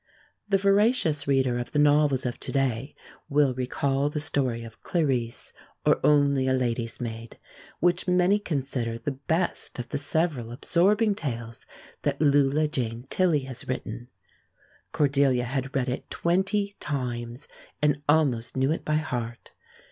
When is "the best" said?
8.97-9.77